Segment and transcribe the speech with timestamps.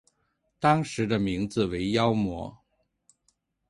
[0.59, 2.57] 当时的名字为妖魔。